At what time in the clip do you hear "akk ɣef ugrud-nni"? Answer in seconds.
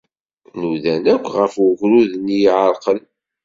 1.13-2.37